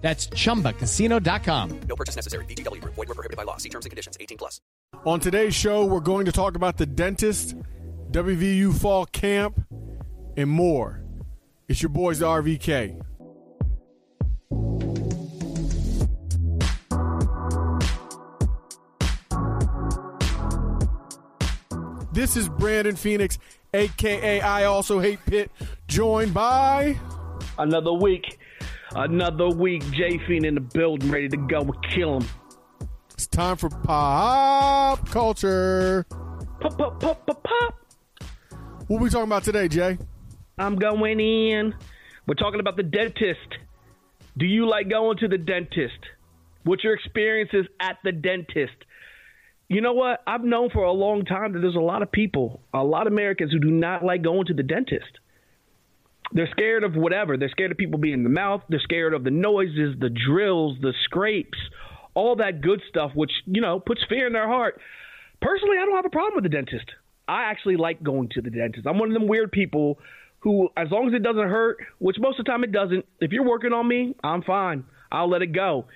[0.00, 1.80] That's chumbacasino.com.
[1.88, 2.44] No purchase necessary.
[2.44, 2.94] VGW Group.
[2.94, 3.56] Void were prohibited by law.
[3.56, 4.16] See terms and conditions.
[4.20, 4.60] 18 plus.
[5.04, 7.54] On today's show, we're going to talk about the dentist,
[8.10, 9.60] WVU fall camp,
[10.36, 11.02] and more.
[11.68, 13.02] It's your boys, the RVK.
[22.12, 23.38] This is Brandon Phoenix,
[23.74, 25.50] aka I Also Hate Pitt,
[25.86, 26.98] joined by.
[27.58, 28.38] Another week.
[28.94, 29.82] Another week.
[29.92, 32.28] J Fiend in the building, ready to go and kill him.
[33.14, 36.06] It's time for pop culture.
[36.60, 37.74] Pop, pop, pop, pop, pop.
[38.86, 39.98] What are we talking about today, Jay?
[40.58, 41.74] I'm going in.
[42.26, 43.58] We're talking about the dentist.
[44.38, 45.98] Do you like going to the dentist?
[46.64, 48.76] What's your experiences at the dentist?
[49.68, 50.22] You know what?
[50.26, 53.12] I've known for a long time that there's a lot of people, a lot of
[53.12, 55.18] Americans who do not like going to the dentist.
[56.32, 57.36] They're scared of whatever.
[57.36, 58.62] They're scared of people being in the mouth.
[58.68, 61.58] They're scared of the noises, the drills, the scrapes,
[62.14, 64.80] all that good stuff, which, you know, puts fear in their heart.
[65.40, 66.86] Personally, I don't have a problem with the dentist.
[67.28, 68.86] I actually like going to the dentist.
[68.86, 69.98] I'm one of them weird people
[70.40, 73.32] who, as long as it doesn't hurt, which most of the time it doesn't, if
[73.32, 74.84] you're working on me, I'm fine.
[75.10, 75.86] I'll let it go.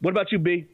[0.00, 0.66] What about you, B?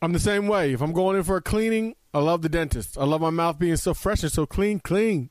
[0.00, 0.72] I'm the same way.
[0.72, 2.98] If I'm going in for a cleaning, I love the dentist.
[2.98, 5.30] I love my mouth being so fresh and so clean, clean.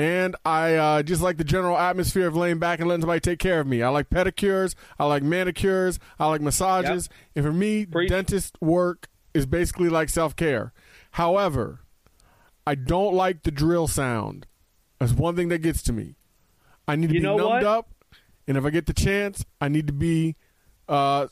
[0.00, 3.38] And I uh, just like the general atmosphere of laying back and letting somebody take
[3.38, 3.82] care of me.
[3.82, 4.74] I like pedicures.
[4.98, 5.98] I like manicures.
[6.18, 7.10] I like massages.
[7.36, 8.08] And for me, Preach.
[8.08, 10.72] dentist work is basically like self care.
[11.10, 11.80] However,
[12.66, 14.46] I don't like the drill sound.
[14.98, 16.14] That's one thing that gets to me.
[16.88, 17.64] I need to You be numbed what?
[17.64, 17.90] up,
[18.48, 20.34] and if I get the chance, I need to be,
[20.88, 21.26] uh,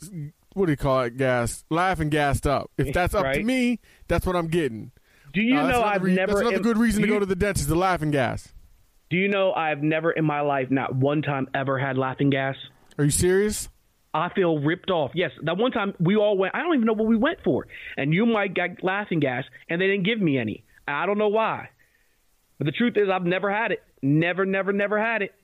[0.52, 1.16] what do you call it?
[1.16, 2.70] Gas, laughing, gassed up.
[2.76, 4.92] If that's up to me, that's what I'm getting.
[5.32, 6.34] Do you Uh, know I've re- never.
[6.34, 7.66] That's another good reason do to go to the dentist.
[7.68, 8.52] The laughing gas.
[9.10, 12.56] Do you know I've never in my life, not one time, ever had laughing gas?
[12.98, 13.68] Are you serious?
[14.12, 15.12] I feel ripped off.
[15.14, 16.54] Yes, that one time we all went.
[16.54, 19.80] I don't even know what we went for, and you might got laughing gas, and
[19.80, 20.64] they didn't give me any.
[20.86, 21.68] I don't know why,
[22.58, 23.82] but the truth is, I've never had it.
[24.02, 25.34] Never, never, never had it.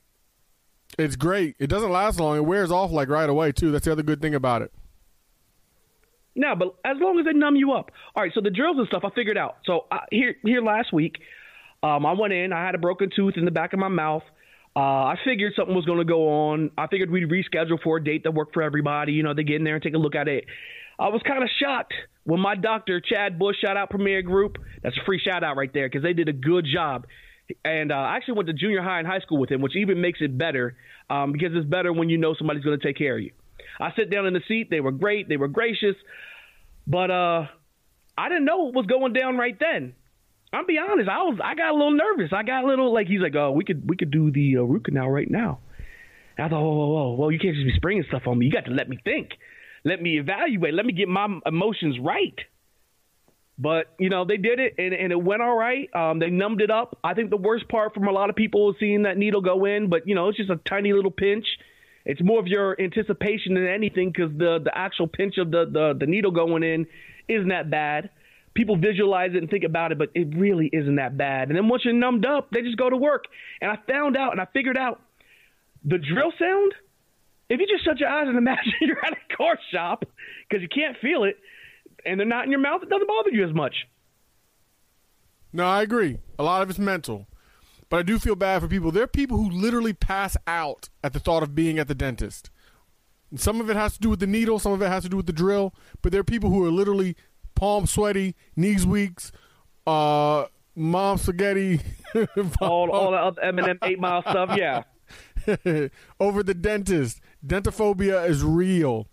[0.97, 1.55] It's great.
[1.59, 2.37] It doesn't last long.
[2.37, 3.71] It wears off like right away too.
[3.71, 4.71] That's the other good thing about it.
[6.35, 7.91] No, but as long as they numb you up.
[8.15, 8.31] All right.
[8.33, 9.57] So the drills and stuff, I figured out.
[9.65, 11.15] So here, here last week,
[11.85, 12.51] um, I went in.
[12.51, 14.23] I had a broken tooth in the back of my mouth.
[14.75, 16.71] Uh, I figured something was going to go on.
[16.77, 19.13] I figured we'd reschedule for a date that worked for everybody.
[19.13, 20.45] You know, they get in there and take a look at it.
[20.97, 24.57] I was kind of shocked when my doctor, Chad Bush, shout out Premier Group.
[24.81, 27.05] That's a free shout out right there because they did a good job.
[27.63, 30.01] And uh, I actually went to junior high and high school with him, which even
[30.01, 30.75] makes it better
[31.09, 33.31] um, because it's better when you know somebody's going to take care of you.
[33.79, 34.69] I sit down in the seat.
[34.71, 35.29] They were great.
[35.29, 35.95] They were gracious.
[36.87, 37.45] But uh,
[38.17, 39.93] I didn't know what was going down right then.
[40.55, 41.09] I'll be honest.
[41.09, 42.31] I was I got a little nervous.
[42.31, 44.61] I got a little like he's like, oh, we could we could do the uh,
[44.61, 45.59] root canal right now.
[46.37, 48.45] And I thought, whoa, whoa, whoa, well, you can't just be springing stuff on me.
[48.45, 49.31] You got to let me think,
[49.83, 52.37] let me evaluate, let me get my emotions right.
[53.57, 55.93] But you know they did it and, and it went all right.
[55.93, 56.97] Um, they numbed it up.
[57.03, 59.65] I think the worst part from a lot of people is seeing that needle go
[59.65, 61.45] in, but you know it's just a tiny little pinch.
[62.05, 65.97] It's more of your anticipation than anything because the the actual pinch of the, the
[65.99, 66.87] the needle going in
[67.27, 68.09] isn't that bad.
[68.55, 71.49] People visualize it and think about it, but it really isn't that bad.
[71.49, 73.25] And then once you're numbed up, they just go to work.
[73.61, 75.01] And I found out and I figured out
[75.83, 76.73] the drill sound.
[77.49, 80.05] If you just shut your eyes and imagine you're at a car shop
[80.49, 81.37] because you can't feel it,
[82.05, 83.75] and they're not in your mouth, it doesn't bother you as much.
[85.51, 86.19] No, I agree.
[86.37, 87.27] A lot of it's mental.
[87.89, 88.91] But I do feel bad for people.
[88.91, 92.49] There are people who literally pass out at the thought of being at the dentist.
[93.31, 95.09] And some of it has to do with the needle, some of it has to
[95.09, 97.15] do with the drill, but there are people who are literally
[97.55, 99.19] palm sweaty, knees weak,
[99.87, 101.81] uh, mom spaghetti,
[102.61, 104.55] all all the other Eminem Eight Mile stuff.
[104.57, 104.83] Yeah,
[106.19, 107.21] over the dentist.
[107.45, 109.07] Dentophobia is real.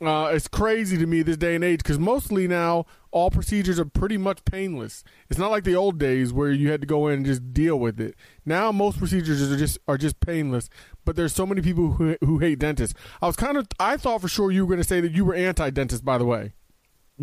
[0.00, 3.84] Uh, it's crazy to me this day and age because mostly now all procedures are
[3.84, 5.04] pretty much painless.
[5.30, 7.78] It's not like the old days where you had to go in and just deal
[7.78, 8.16] with it.
[8.44, 10.68] Now most procedures are just are just painless.
[11.04, 12.98] But there's so many people who who hate dentists.
[13.20, 15.24] I was kind of I thought for sure you were going to say that you
[15.24, 16.04] were anti-dentist.
[16.04, 16.54] By the way,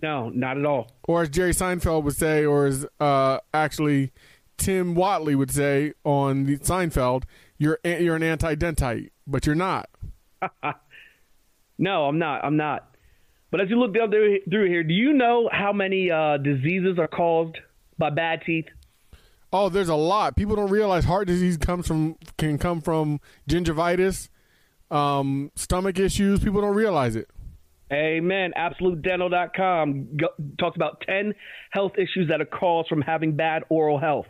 [0.01, 0.91] no, not at all.
[1.03, 4.11] Or as Jerry Seinfeld would say, or as uh, actually
[4.57, 7.23] Tim Whatley would say on the Seinfeld,
[7.57, 9.89] you're you're an anti-dentite, but you're not.
[11.77, 12.43] no, I'm not.
[12.43, 12.85] I'm not.
[13.51, 17.07] But as you look down through here, do you know how many uh, diseases are
[17.07, 17.57] caused
[17.97, 18.67] by bad teeth?
[19.51, 20.35] Oh, there's a lot.
[20.35, 23.19] People don't realize heart disease comes from can come from
[23.49, 24.29] gingivitis,
[24.91, 26.39] um, stomach issues.
[26.41, 27.27] People don't realize it.
[27.91, 28.51] Amen.
[28.56, 30.18] AbsoluteDental.com
[30.59, 31.33] talks about 10
[31.71, 34.27] health issues that are caused from having bad oral health.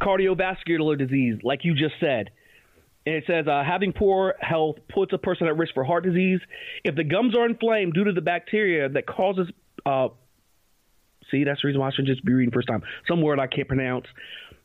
[0.00, 2.30] Cardiovascular disease, like you just said.
[3.06, 6.40] And it says uh, having poor health puts a person at risk for heart disease.
[6.84, 9.48] If the gums are inflamed due to the bacteria that causes,
[9.86, 10.08] uh,
[11.30, 12.82] see, that's the reason why I should just be reading first time.
[13.08, 14.06] Some word I can't pronounce.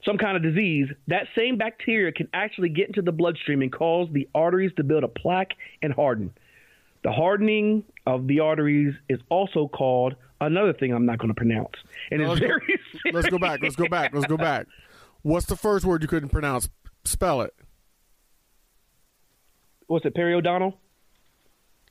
[0.06, 0.88] Some kind of disease.
[1.08, 5.04] That same bacteria can actually get into the bloodstream and cause the arteries to build
[5.04, 5.52] a plaque
[5.82, 6.32] and harden.
[7.04, 11.76] The hardening of the arteries is also called another thing I'm not going to pronounce.
[12.10, 12.80] And no, it's let's very.
[13.04, 13.62] Go, let's go back.
[13.62, 14.14] Let's go back.
[14.14, 14.66] Let's go back.
[15.22, 16.70] What's the first word you couldn't pronounce?
[17.04, 17.54] Spell it
[19.88, 20.76] what's it, periodontal?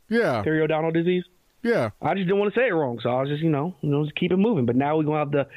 [0.09, 0.45] Yeah.
[0.45, 1.25] Periodontal disease?
[1.63, 1.91] Yeah.
[2.01, 3.91] I just didn't want to say it wrong, so I was just, you know, you
[3.91, 4.67] know, just keep it moving.
[4.67, 5.49] But now we're gonna have the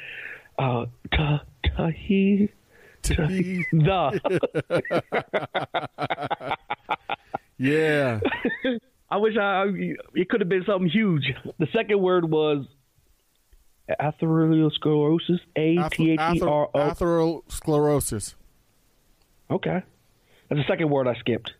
[0.58, 2.50] uh ta ta he
[3.02, 4.56] the
[7.58, 8.20] Yeah.
[9.10, 9.64] I wish I
[10.14, 11.32] it could have been something huge.
[11.58, 12.66] The second word was
[14.00, 15.40] atherosclerosis.
[15.56, 16.78] A T H E R O.
[16.78, 18.34] Atherosclerosis.
[19.50, 19.82] Okay.
[20.48, 21.52] That's the second word I skipped.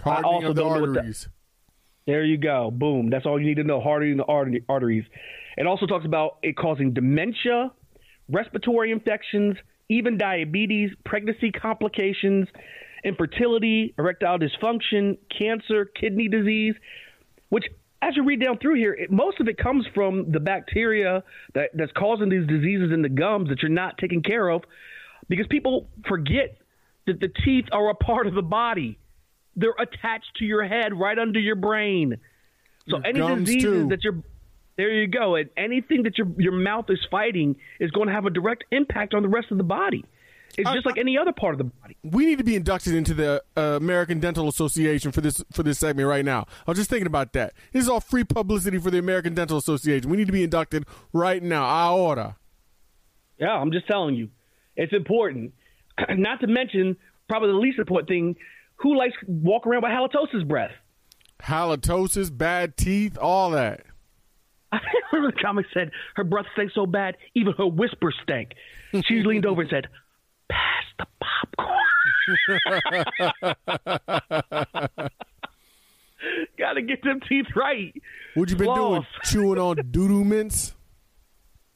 [0.00, 1.28] Hardening of the arteries.
[2.06, 2.70] there you go.
[2.70, 3.10] Boom.
[3.10, 3.80] That's all you need to know.
[3.80, 5.04] Hardening the arteries.
[5.56, 7.72] It also talks about it causing dementia,
[8.28, 9.56] respiratory infections,
[9.88, 12.48] even diabetes, pregnancy complications,
[13.04, 16.74] infertility, erectile dysfunction, cancer, kidney disease,
[17.48, 17.64] which
[18.02, 21.22] as you read down through here, it, most of it comes from the bacteria
[21.54, 24.62] that, that's causing these diseases in the gums that you're not taking care of
[25.28, 26.58] because people forget
[27.06, 28.98] that the teeth are a part of the body.
[29.54, 32.18] They're attached to your head, right under your brain.
[32.88, 33.88] So your any diseases too.
[33.88, 34.22] that you're
[34.76, 35.36] there you go.
[35.36, 39.14] And anything that your your mouth is fighting is going to have a direct impact
[39.14, 40.04] on the rest of the body.
[40.58, 41.96] It's just like any other part of the body.
[42.02, 45.78] We need to be inducted into the uh, American Dental Association for this for this
[45.78, 46.46] segment right now.
[46.66, 47.54] I was just thinking about that.
[47.72, 50.10] This is all free publicity for the American Dental Association.
[50.10, 51.64] We need to be inducted right now.
[51.64, 52.36] I order.
[53.38, 54.30] Yeah, I'm just telling you,
[54.76, 55.52] it's important.
[56.10, 56.96] Not to mention,
[57.28, 58.36] probably the least important thing
[58.76, 60.72] who likes walk around with halitosis breath?
[61.42, 63.84] Halitosis, bad teeth, all that.
[64.72, 64.78] I
[65.12, 68.52] remember the comic said her breath stank so bad, even her whisper stank.
[69.06, 69.88] She leaned over and said,
[70.50, 71.80] "Pass the popcorn."
[76.58, 77.94] Got to get them teeth right.
[78.34, 78.78] What you been Floss.
[78.88, 79.04] doing?
[79.24, 80.74] Chewing on doodoo mints?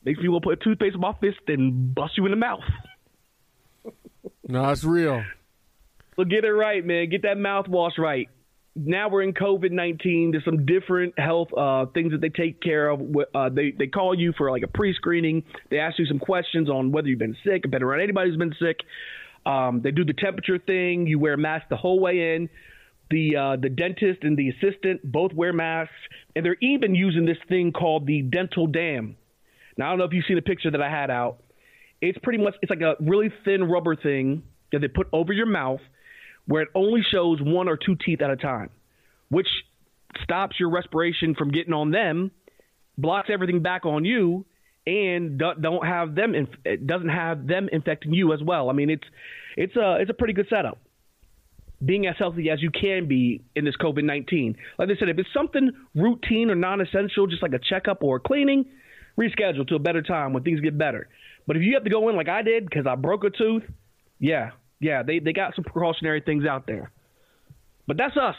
[0.05, 2.65] Makes me want to put toothpaste in my fist and bust you in the mouth.
[4.49, 5.23] no, it's real.
[6.17, 7.11] So get it right, man.
[7.11, 8.29] Get that mouthwash right.
[8.77, 10.31] Now we're in COVID nineteen.
[10.31, 13.01] There's some different health uh, things that they take care of.
[13.35, 15.43] Uh, they they call you for like a pre screening.
[15.71, 18.55] They ask you some questions on whether you've been sick, been around anybody who's been
[18.61, 18.79] sick.
[19.45, 21.07] Um, they do the temperature thing.
[21.07, 22.49] You wear a mask the whole way in.
[23.11, 25.93] The uh, the dentist and the assistant both wear masks,
[26.37, 29.17] and they're even using this thing called the dental dam.
[29.77, 31.43] Now I don't know if you've seen the picture that I had out.
[32.01, 35.47] It's pretty much it's like a really thin rubber thing that they put over your
[35.47, 35.81] mouth
[36.51, 38.71] where it only shows one or two teeth at a time,
[39.29, 39.47] which
[40.25, 42.33] stops your respiration from getting on them,
[42.99, 44.45] blocks everything back on you,
[44.85, 46.35] and don't have them.
[46.65, 48.69] It doesn't have them infecting you as well.
[48.69, 49.05] I mean, it's
[49.57, 50.79] it's a it's a pretty good setup.
[51.85, 54.57] Being as healthy as you can be in this COVID nineteen.
[54.77, 58.17] Like I said, if it's something routine or non essential, just like a checkup or
[58.17, 58.65] a cleaning,
[59.17, 61.07] reschedule to a better time when things get better.
[61.47, 63.63] But if you have to go in like I did because I broke a tooth,
[64.19, 66.91] yeah, yeah, they, they got some precautionary things out there.
[67.87, 68.37] But that's us.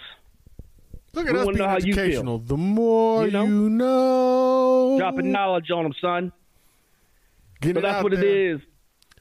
[1.13, 2.39] Look at we us being educational.
[2.39, 4.95] The more you know, you know.
[4.97, 6.31] Dropping knowledge on them, son.
[7.59, 8.23] Getting so that's out what there.
[8.23, 8.61] it is.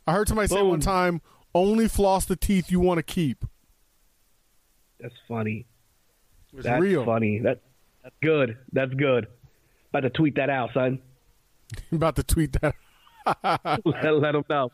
[0.07, 1.21] I heard somebody say one time,
[1.55, 3.45] "Only floss the teeth you want to keep."
[5.00, 5.67] That's funny.
[6.53, 7.05] It's That's real.
[7.05, 7.41] funny.
[7.41, 7.61] That
[8.03, 8.57] that's good.
[8.73, 9.27] That's good.
[9.91, 11.00] About to tweet that out, son.
[11.93, 12.75] About to tweet that.
[13.85, 14.71] let, let them know.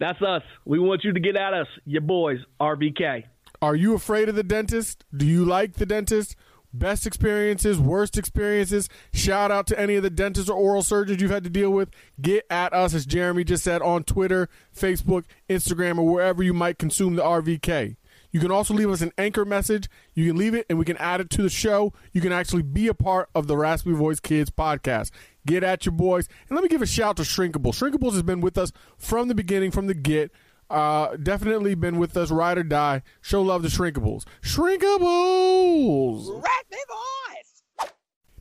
[0.00, 0.42] That's us.
[0.64, 3.24] We want you to get at us, your boys, RVK.
[3.60, 5.04] Are you afraid of the dentist?
[5.16, 6.36] Do you like the dentist?
[6.72, 8.88] Best experiences, worst experiences.
[9.12, 11.88] Shout out to any of the dentists or oral surgeons you've had to deal with.
[12.20, 16.78] Get at us, as Jeremy just said, on Twitter, Facebook, Instagram, or wherever you might
[16.78, 17.96] consume the RVK.
[18.30, 19.88] You can also leave us an anchor message.
[20.14, 21.92] You can leave it and we can add it to the show.
[22.12, 25.10] You can actually be a part of the Raspy Voice Kids podcast.
[25.46, 26.28] Get at your boys.
[26.48, 27.72] And let me give a shout to Shrinkable.
[27.72, 30.30] Shrinkables has been with us from the beginning, from the get.
[30.70, 33.02] Uh, definitely been with us, ride or die.
[33.22, 34.24] Show love to Shrinkables.
[34.42, 36.42] Shrinkables!
[36.42, 37.92] Raspy Voice!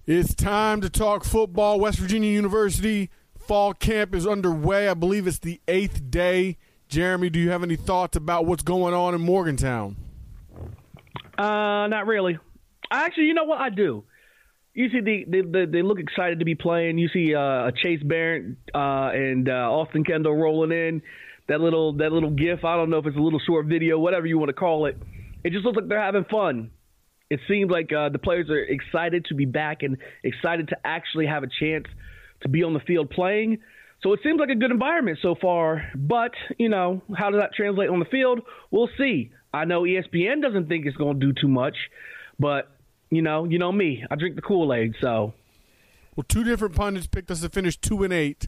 [0.05, 1.79] It's time to talk football.
[1.79, 4.89] West Virginia University fall camp is underway.
[4.89, 6.57] I believe it's the eighth day.
[6.89, 9.97] Jeremy, do you have any thoughts about what's going on in Morgantown?
[11.37, 12.39] Uh, not really.
[12.89, 13.59] Actually, you know what?
[13.59, 14.05] I do.
[14.73, 16.97] You see, they they, they, they look excited to be playing.
[16.97, 21.01] You see, uh, Chase Barrett uh, and uh, Austin Kendall rolling in.
[21.47, 22.63] That little that little gif.
[22.63, 24.97] I don't know if it's a little short video, whatever you want to call it.
[25.43, 26.71] It just looks like they're having fun.
[27.29, 31.25] It seems like uh, the players are excited to be back and excited to actually
[31.25, 31.85] have a chance
[32.41, 33.59] to be on the field playing.
[34.03, 35.83] So it seems like a good environment so far.
[35.95, 38.41] But, you know, how does that translate on the field?
[38.71, 39.31] We'll see.
[39.53, 41.75] I know ESPN doesn't think it's going to do too much,
[42.39, 42.69] but,
[43.09, 44.03] you know, you know me.
[44.11, 45.33] I drink the Kool Aid, so.
[46.15, 48.47] Well, two different pundits picked us to finish two and eight,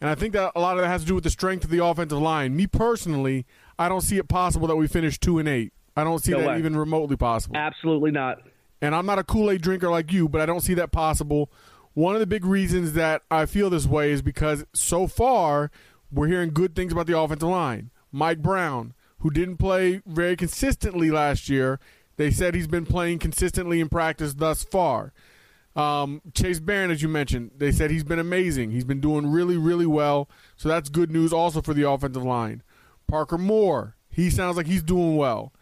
[0.00, 1.70] and I think that a lot of that has to do with the strength of
[1.70, 2.54] the offensive line.
[2.56, 3.46] Me personally,
[3.78, 5.72] I don't see it possible that we finish two and eight.
[5.96, 6.58] I don't see No that way.
[6.58, 7.56] even remotely possible.
[7.56, 8.42] Absolutely not.
[8.82, 11.50] and I'm not a Kool Aid drinker like you, but I don't see that possible.
[11.94, 15.70] One of the big reasons that I feel this way is because so far
[16.10, 17.90] we're hearing good things about the offensive line.
[18.10, 21.78] Mike Brown, who didn't play very consistently last year,
[22.16, 25.12] they said he's been playing consistently in practice thus far.
[25.76, 28.72] Um, Chase Barron, as you mentioned, they said he's been amazing.
[28.72, 30.28] He's been doing really, really well.
[30.56, 32.62] So that's good news also for the offensive line.
[33.06, 35.52] Parker Moore, he sounds like he's doing well.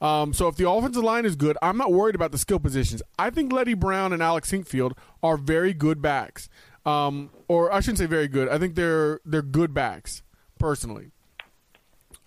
[0.00, 3.02] Um, so if the offensive line is good, I'm not worried about the skill positions.
[3.18, 6.48] I think Leddie Brown and Alex Sinkfield are very good backs.
[6.86, 8.48] Um, or I shouldn't say very good.
[8.48, 10.22] I think they're they're good backs,
[10.58, 11.10] personally.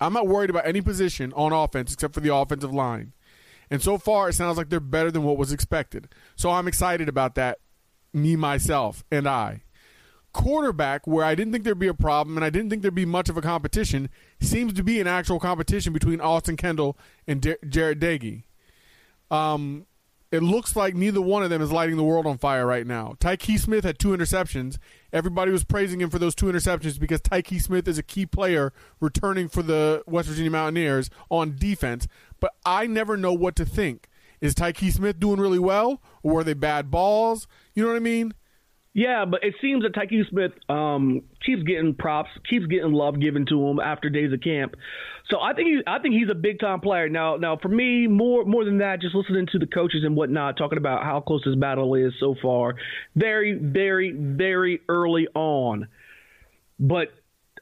[0.00, 3.12] I'm not worried about any position on offense except for the offensive line.
[3.70, 6.08] And so far, it sounds like they're better than what was expected.
[6.36, 7.58] So I'm excited about that,
[8.12, 9.63] me, myself, and I.
[10.34, 13.06] Quarterback, where I didn't think there'd be a problem and I didn't think there'd be
[13.06, 14.10] much of a competition,
[14.40, 18.42] seems to be an actual competition between Austin Kendall and Jar- Jarret Doege.
[19.30, 19.86] Um,
[20.34, 23.14] it looks like neither one of them is lighting the world on fire right now.
[23.20, 24.78] Tykee Smith had two interceptions.
[25.12, 28.72] Everybody was praising him for those two interceptions because Tykee Smith is a key player
[29.00, 32.08] returning for the West Virginia Mountaineers on defense.
[32.40, 34.08] But I never know what to think.
[34.40, 37.46] Is Tykee Smith doing really well, or were they bad balls?
[37.72, 38.34] You know what I mean?
[38.96, 43.44] Yeah, but it seems that Tykee Smith um, keeps getting props, keeps getting love given
[43.46, 44.76] to him after days of camp.
[45.28, 47.08] So I think he, I think he's a big time player.
[47.08, 50.56] Now, now for me, more more than that, just listening to the coaches and whatnot,
[50.56, 52.76] talking about how close this battle is so far,
[53.16, 55.88] very, very, very early on.
[56.78, 57.08] But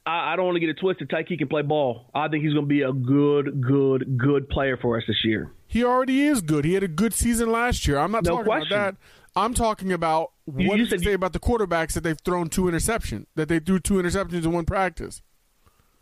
[0.05, 1.09] I, I don't want to get it twisted.
[1.09, 2.11] Tykee can play ball.
[2.15, 5.51] I think he's going to be a good, good, good player for us this year.
[5.67, 6.67] He already is good.
[6.67, 7.97] He had a good season last year.
[7.97, 8.77] I'm not No talking question.
[8.77, 9.41] about that.
[9.41, 12.19] I'm talking about You- what you does said say you- about the quarterbacks that they've
[12.25, 15.23] thrown two interceptions, that they threw two interceptions in one practice.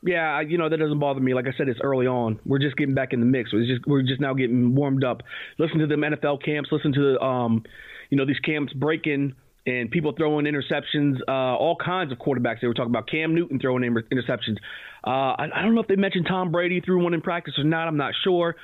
[0.02, 1.34] Yeah, you know that doesn't bother me.
[1.34, 2.40] Like I said, it's early on.
[2.46, 3.52] We're just getting back in the mix.
[3.52, 5.22] We're just we're just now getting warmed up.
[5.58, 6.70] Listen to them NFL camps.
[6.72, 7.64] Listen to the um,
[8.08, 9.34] you know these camps breaking
[9.66, 11.18] and people throwing interceptions.
[11.28, 12.62] Uh, all kinds of quarterbacks.
[12.62, 14.56] They were talking about Cam Newton throwing inter- interceptions.
[15.06, 17.64] Uh, I, I don't know if they mentioned Tom Brady threw one in practice or
[17.64, 17.86] not.
[17.86, 18.56] I'm not sure,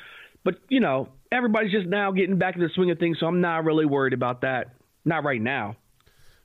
[0.43, 3.19] but you know everybody's just now getting back in the swing of things.
[3.21, 4.69] So I'm not really worried about that.
[5.07, 5.77] Not right now.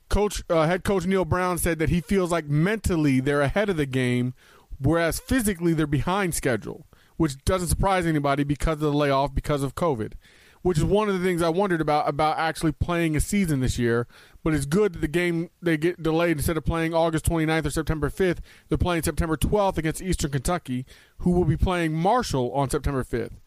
[0.08, 3.76] Coach, uh, head coach Neal Brown said that he feels like mentally they're ahead of
[3.76, 4.34] the game,
[4.78, 9.74] whereas physically they're behind schedule, which doesn't surprise anybody because of the layoff because of
[9.74, 10.12] COVID.
[10.60, 13.80] Which is one of the things I wondered about about actually playing a season this
[13.80, 14.06] year.
[14.44, 17.70] But it's good that the game they get delayed instead of playing August 29th or
[17.70, 18.38] September 5th.
[18.68, 20.86] They're playing September 12th against Eastern Kentucky,
[21.18, 23.38] who will be playing Marshall on September 5th.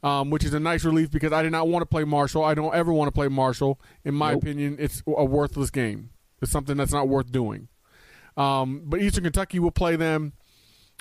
[0.00, 2.44] Um, which is a nice relief because I did not want to play Marshall.
[2.44, 3.80] I don't ever want to play Marshall.
[4.04, 4.42] In my Nope.
[4.44, 6.10] opinion, it's a worthless game.
[6.40, 7.66] It's something that's not worth doing.
[8.36, 10.34] Um, but Eastern Kentucky will play them,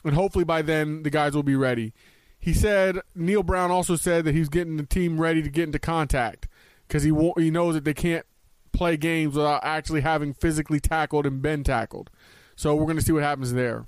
[0.03, 1.93] and hopefully by then the guys will be ready.
[2.39, 5.77] He said Neal Brown also said that he's getting the team ready to get into
[5.79, 6.47] contact
[6.87, 8.25] because he wa- he knows that they can't
[8.71, 12.09] play games without actually having physically tackled and been tackled.
[12.55, 13.85] So we're going to see what happens there.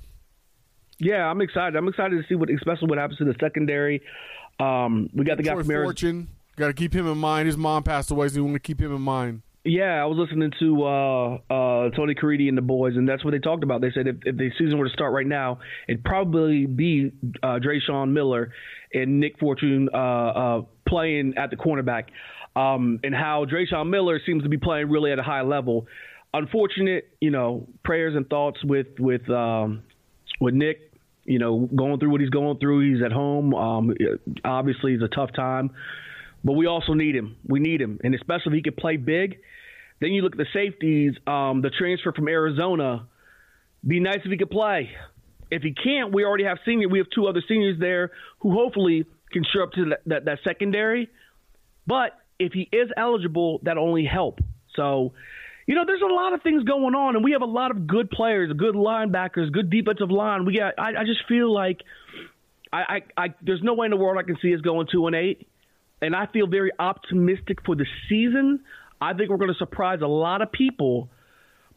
[1.00, 1.75] Yeah, I'm excited.
[1.75, 4.01] I'm excited to see what, especially what happens to the secondary.
[4.60, 5.86] Um, we got the guy Troy from Arizona.
[5.88, 6.27] Fortune.
[6.58, 7.48] Got to keep him in mind.
[7.48, 9.41] His mom passed away, so you want to keep him in mind.
[9.63, 13.32] Yeah, I was listening to uh, uh, Tony Caridi and the boys, and that's what
[13.32, 13.82] they talked about.
[13.82, 17.12] They said if, if the season were to start right now, it'd probably be
[17.44, 18.53] uh, Sean Miller
[18.94, 22.06] and Nick Fortune uh, uh, playing at the cornerback,
[22.56, 25.88] um, and how Dreshun Miller seems to be playing really at a high level.
[26.34, 29.84] Unfortunate, you know, prayers and thoughts with with um,
[30.39, 30.88] with Nick.
[31.29, 32.93] You know, going through what he's going through.
[32.93, 33.53] He's at home.
[33.53, 33.93] Um,
[34.43, 35.71] obviously, it's a tough time
[36.43, 37.36] but we also need him.
[37.48, 39.39] We need him, and especially if he could play big.
[40.00, 41.13] Then you look at the safeties.
[41.27, 43.07] Um, the transfer from Arizona.
[43.86, 44.89] Be nice if he could play.
[45.51, 46.88] If he can't, we already have senior.
[46.88, 50.39] We have two other seniors there who hopefully can show up to that, that, that
[50.43, 51.09] secondary.
[51.88, 54.39] But if he is eligible, that only help.
[54.75, 55.13] So,
[55.70, 57.86] you know, there's a lot of things going on, and we have a lot of
[57.86, 60.46] good players, good linebackers, good defensive line.
[60.46, 60.74] We got.
[60.80, 61.82] I, I just feel like
[62.74, 65.06] I, I, I, there's no way in the world I can see us going two
[65.06, 65.48] and eight
[66.02, 68.62] and I feel very optimistic for the season.
[69.02, 71.10] I think we're going to surprise a lot of people,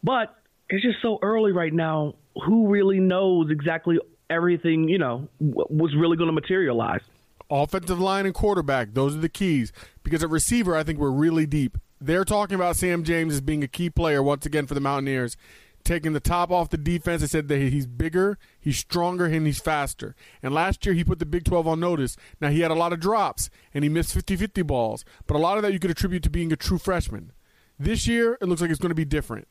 [0.03, 0.37] but
[0.69, 2.15] it's just so early right now.
[2.47, 3.99] Who really knows exactly
[4.31, 7.03] everything, you know, was really going to materialize?
[7.51, 9.73] Offensive line and quarterback, those are the keys.
[10.03, 11.77] Because at receiver, I think we're really deep.
[12.05, 15.37] They're talking about Sam James as being a key player once again for the Mountaineers
[15.85, 17.23] taking the top off the defense.
[17.23, 20.15] I said that he's bigger, he's stronger, and he's faster.
[20.43, 22.17] And last year, he put the Big 12 on notice.
[22.41, 25.39] Now, he had a lot of drops, and he missed 50 50 balls, but a
[25.39, 27.33] lot of that you could attribute to being a true freshman.
[27.79, 29.49] This year, it looks like it's going to be different.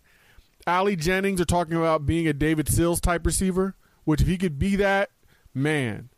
[0.68, 4.60] Ali Jennings are talking about being a David Sills type receiver, which if he could
[4.60, 5.10] be that,
[5.54, 6.10] man,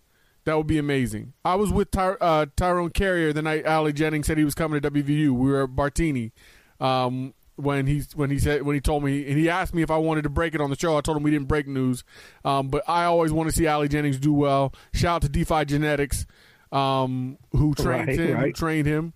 [0.46, 1.34] that would be amazing.
[1.46, 4.82] I was with Ty- uh, Tyrone Carrier the night Ali Jennings said he was coming
[4.82, 5.32] to WVU.
[5.32, 6.32] We were at Bartini.
[6.80, 9.92] Um, when he when he said when he told me and he asked me if
[9.92, 10.98] I wanted to break it on the show.
[10.98, 12.04] I told him we didn't break news,
[12.44, 14.74] um, but I always want to see Ali Jennings do well.
[14.94, 16.26] Shout out to DeFi Genetics,
[16.72, 18.46] um, who trained right, him, right.
[18.48, 19.14] who trained him,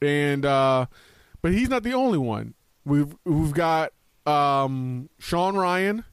[0.00, 0.86] and uh,
[1.42, 2.54] but he's not the only one.
[2.84, 3.92] We've we've got
[4.26, 6.04] um, Sean Ryan,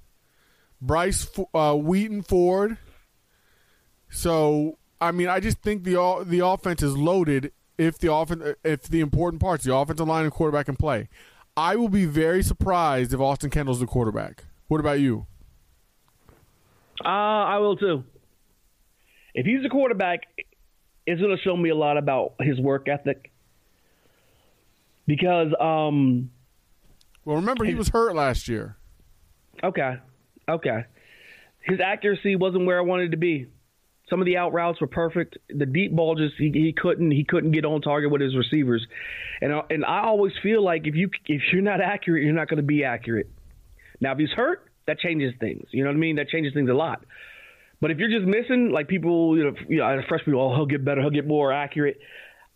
[0.81, 2.77] Bryce uh, Wheaton Ford.
[4.09, 8.83] So I mean, I just think the the offense is loaded if the offense, if
[8.83, 11.09] the important parts, the offensive line and quarterback can play.
[11.57, 14.45] I will be very surprised if Austin Kendall's the quarterback.
[14.67, 15.25] What about you?
[17.03, 18.03] Uh, I will too.
[19.33, 20.21] If he's the quarterback,
[21.05, 23.31] it's going to show me a lot about his work ethic.
[25.07, 26.29] Because, um,
[27.25, 28.77] well, remember he was hurt last year.
[29.63, 29.97] Okay,
[30.51, 30.85] okay.
[31.61, 33.47] His accuracy wasn't where I wanted to be.
[34.09, 35.37] Some of the out routes were perfect.
[35.49, 38.85] The deep ball just he, he couldn't he couldn't get on target with his receivers,
[39.41, 42.49] and uh, and I always feel like if you if you're not accurate, you're not
[42.49, 43.29] going to be accurate.
[44.01, 45.67] Now if he's hurt, that changes things.
[45.71, 46.17] You know what I mean?
[46.17, 47.05] That changes things a lot.
[47.79, 50.65] But if you're just missing, like people, you know, you know, fresh people, oh, he'll
[50.67, 51.99] get better, he'll get more accurate.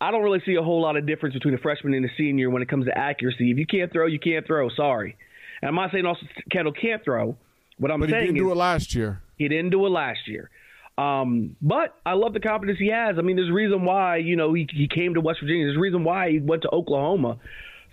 [0.00, 2.50] I don't really see a whole lot of difference between a freshman and a senior
[2.50, 3.50] when it comes to accuracy.
[3.50, 4.68] If you can't throw, you can't throw.
[4.68, 5.16] Sorry.
[5.62, 7.36] And I'm not saying Austin Kendall can't throw.
[7.78, 9.20] What I'm but saying he didn't do it last year.
[9.36, 10.50] He didn't do it last year.
[10.98, 13.16] Um, but I love the confidence he has.
[13.18, 15.66] I mean, there's a reason why you know he he came to West Virginia.
[15.66, 17.38] There's a reason why he went to Oklahoma.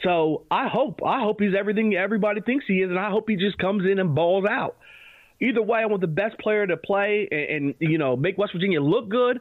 [0.04, 3.36] So I hope I hope he's everything everybody thinks he is, and I hope he
[3.36, 4.78] just comes in and balls out.
[5.42, 8.54] Either way, I want the best player to play and, and you know make West
[8.54, 9.40] Virginia look good.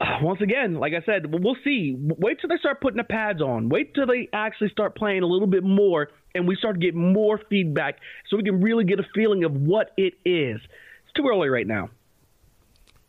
[0.20, 1.94] Once again, like I said, we'll see.
[1.96, 3.68] Wait till they start putting the pads on.
[3.68, 6.94] Wait till they actually start playing a little bit more, and we start to get
[6.94, 10.60] more feedback, so we can really get a feeling of what it is.
[11.04, 11.90] It's too early right now.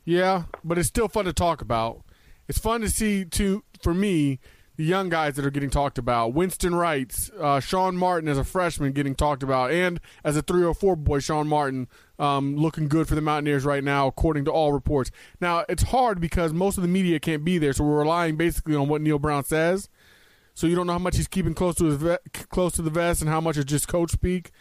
[0.06, 2.04] Yeah, but it's still fun to talk about.
[2.47, 4.39] It's fun to see, to for me,
[4.78, 6.34] the young guys that are getting talked about.
[6.34, 10.96] Winston Wrights, uh, Sean Martin as a freshman getting talked about, and as a 304
[10.96, 11.88] boy, Sean Martin
[12.20, 15.10] um, looking good for the Mountaineers right now, according to all reports.
[15.42, 18.76] Now, it's hard because most of the media can't be there, so we're relying basically
[18.76, 19.90] on what Neal Brown says.
[20.54, 22.18] So you don't know how much he's keeping close to his ve-
[22.50, 24.52] close to the vest and how much is just coach speak.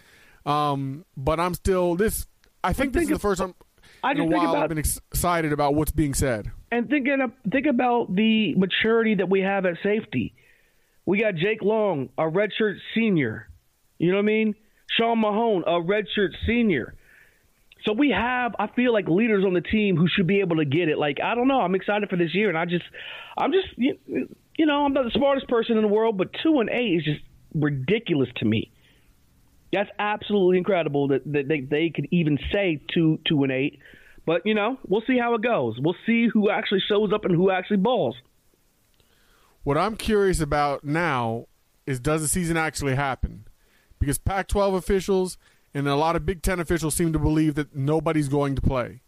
[0.45, 2.27] Um, but I'm still this.
[2.63, 3.55] I think this is the first time
[4.07, 6.51] I in just a while about I've been excited about what's being said.
[6.71, 7.19] and thinking
[7.51, 10.35] think about the maturity that we have at safety.
[11.05, 13.49] We got Jake Long, a redshirt senior.
[13.99, 14.55] You know what I mean?
[14.97, 16.95] Sean Mahone, a redshirt senior.
[17.85, 20.65] So we have, I feel like leaders on the team who should be able to
[20.65, 20.99] get it.
[20.99, 22.85] Like I don't know, I'm excited for this year, and I just,
[23.39, 23.97] I'm just, you,
[24.57, 27.05] you know, I'm not the smartest person in the world, but two and eight is
[27.05, 27.21] just
[27.55, 28.73] ridiculous to me.
[29.73, 33.79] That's absolutely incredible that, that they, they could even say two two and eight.
[34.25, 35.77] But you know, we'll see how it goes.
[35.81, 38.17] We'll see who actually shows up and who actually balls.
[39.65, 41.47] What I'm curious about now
[41.87, 43.45] is does the season actually happen?
[43.99, 45.39] because Pac-12 officials
[45.73, 49.01] and a lot of Big Ten officials seem to believe that nobody's going to play.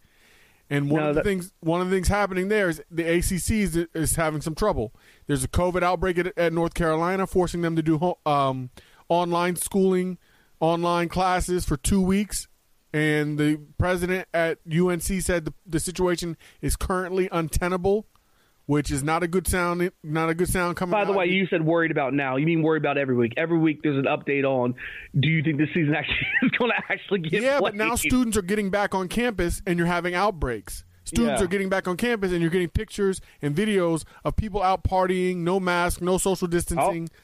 [0.67, 3.03] And one No, of the that- things one of the things happening there is the
[3.03, 4.91] ACC is, is having some trouble.
[5.27, 8.71] There's a COVID outbreak at, at North Carolina, forcing them to do um,
[9.09, 10.17] online schooling,
[10.59, 12.47] online classes for two weeks.
[12.91, 18.07] And the president at UNC said the, the situation is currently untenable,
[18.65, 19.91] which is not a good sound.
[20.03, 20.91] Not a good sound coming.
[20.93, 21.17] By the out.
[21.17, 22.37] way, you said worried about now.
[22.37, 23.33] You mean worried about every week?
[23.37, 24.73] Every week there's an update on.
[25.19, 27.43] Do you think this season actually is going to actually get?
[27.43, 30.83] yeah, but now students are getting back on campus, and you're having outbreaks.
[31.03, 31.45] Students Yeah.
[31.45, 35.37] are getting back on campus, and you're getting pictures and videos of people out partying,
[35.37, 37.07] no mask, no social distancing.
[37.11, 37.15] Oh.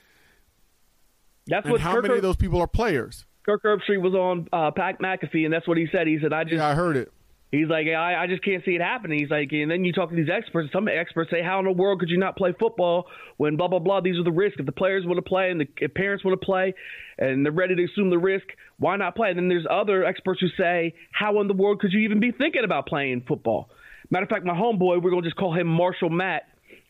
[1.47, 3.25] That's and what how Kirk, many of those people are players?
[3.45, 6.07] Kirk Herbstreit was on uh, Pat McAfee, and that's what he said.
[6.07, 7.11] He said, "I just." Yeah, I heard it.
[7.51, 9.19] He's like, I, I just can't see it happening.
[9.19, 10.73] He's like, and then you talk to these experts.
[10.73, 13.05] Some experts say, how in the world could you not play football
[13.37, 14.01] when blah blah blah?
[14.01, 14.59] These are the risks.
[14.59, 16.73] If the players want to play and the if parents want to play,
[17.17, 18.45] and they're ready to assume the risk,
[18.77, 19.29] why not play?
[19.29, 22.31] And then there's other experts who say, how in the world could you even be
[22.31, 23.69] thinking about playing football?
[24.09, 26.43] Matter of fact, my homeboy, we're gonna just call him Marshall Matt.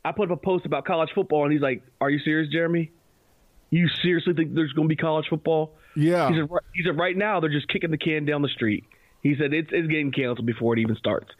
[0.04, 2.91] I put up a post about college football, and he's like, "Are you serious, Jeremy?
[3.76, 6.30] You seriously think there's going to be college football?" Yeah.
[6.30, 8.84] He said, "Right- he said, right now they're just kicking the can down the street.
[9.22, 11.32] He said it's, it's getting canceled before it even starts,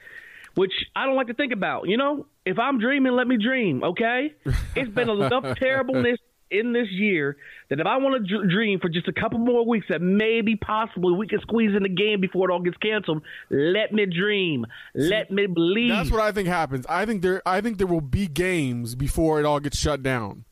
[0.56, 1.88] which I don't like to think about.
[1.88, 3.84] You know, if I'm dreaming, let me dream.
[3.84, 4.34] Okay,
[4.76, 6.18] it's been enough terribleness
[6.52, 7.38] in this year
[7.70, 10.56] that if I want to dr- dream for just a couple more weeks, that maybe
[10.56, 13.24] possibly we can squeeze in the game before it all gets canceled.
[13.50, 14.66] Let me dream.
[14.94, 15.90] Let me believe.
[15.90, 16.86] That's what I think happens.
[16.88, 17.42] I think there.
[17.46, 20.46] I think there will be games before it all gets shut down.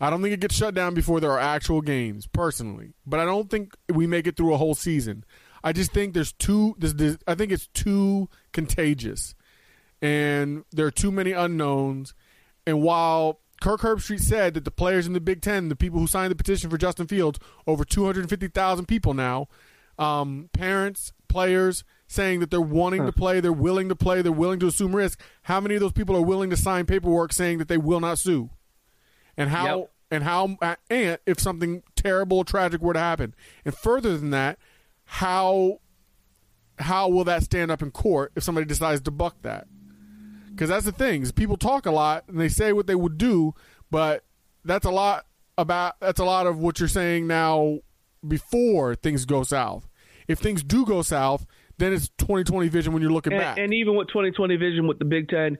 [0.00, 2.94] I don't think it gets shut down before there are actual games, personally.
[3.06, 5.24] But I don't think we make it through a whole season.
[5.62, 6.74] I just think there's too.
[6.78, 9.34] There's, there's, I think it's too contagious,
[10.00, 12.14] and there are too many unknowns.
[12.66, 16.06] And while Kirk Herbstreit said that the players in the Big Ten, the people who
[16.06, 19.48] signed the petition for Justin Fields, over 250,000 people now,
[19.98, 24.60] um, parents, players saying that they're wanting to play, they're willing to play, they're willing
[24.60, 25.20] to assume risk.
[25.42, 28.18] How many of those people are willing to sign paperwork saying that they will not
[28.18, 28.50] sue?
[29.40, 29.90] And how Yep.
[30.10, 33.34] and how uh, and if something terrible or tragic were to happen.
[33.64, 34.58] And further than that,
[35.04, 35.80] how
[36.78, 39.66] how will that stand up in court if somebody decides to buck that?
[40.50, 43.18] Because that's the thing is people talk a lot and they say what they would
[43.18, 43.54] do,
[43.90, 44.24] but
[44.64, 45.26] that's a lot
[45.56, 47.78] about that's a lot of what you're saying now
[48.26, 49.88] before things go south.
[50.28, 51.46] If things do go south,
[51.78, 53.56] then it's 2020 vision when you're looking back.
[53.56, 55.56] and, and even with 2020 vision with the Big Ten,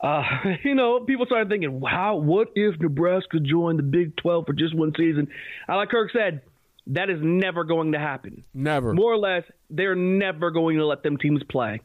[0.00, 0.22] uh,
[0.64, 4.74] you know, people started thinking, "Wow, what if Nebraska joined the Big 12 for just
[4.74, 5.28] one season?"
[5.68, 6.42] I like Kirk said,
[6.88, 8.44] that is never going to happen.
[8.54, 8.94] Never.
[8.94, 11.80] More or less, they're never going to let them teams play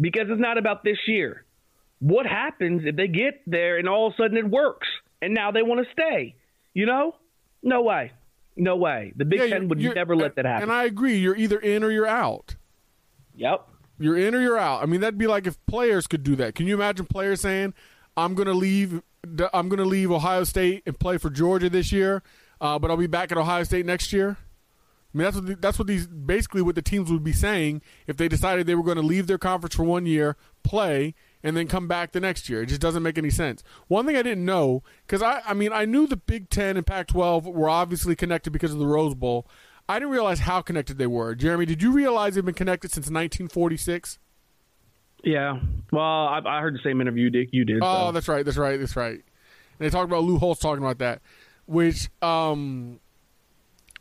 [0.00, 1.44] because it's not about this year.
[1.98, 4.86] What happens if they get there and all of a sudden it works
[5.20, 6.36] and now they want to stay?
[6.72, 7.16] You know,
[7.62, 8.12] no way,
[8.54, 9.12] no way.
[9.16, 10.64] The Big Yeah, Ten would never let that happen.
[10.64, 11.16] And I agree.
[11.18, 12.54] You're either in or you're out.
[13.34, 13.66] yep.
[13.98, 14.82] You're in or you're out.
[14.82, 16.54] I mean, that'd be like if players could do that.
[16.54, 17.74] Can you imagine players saying,
[18.16, 19.02] "I'm going to leave.
[19.52, 22.22] I'm going to leave Ohio State and play for Georgia this year,
[22.60, 24.36] uh, but I'll be back at Ohio State next year."
[25.16, 27.80] I mean, that's what the, that's what these basically what the teams would be saying
[28.06, 31.56] if they decided they were going to leave their conference for one year, play, and
[31.56, 32.62] then come back the next year.
[32.62, 33.62] It just doesn't make any sense.
[33.88, 36.86] One thing I didn't know because I I mean I knew the Big Ten and
[36.86, 39.46] Pac-12 were obviously connected because of the Rose Bowl.
[39.88, 41.34] I didn't realize how connected they were.
[41.34, 44.18] Jeremy, did you realize they've been connected since 1946?
[45.22, 45.60] Yeah.
[45.92, 47.78] Well, I, I heard the same interview Dick you did.
[47.82, 48.12] Oh, so.
[48.12, 48.44] that's right.
[48.44, 48.78] That's right.
[48.78, 49.14] That's right.
[49.14, 49.22] And
[49.78, 51.20] they talked about Lou Holtz talking about that,
[51.66, 53.00] which um,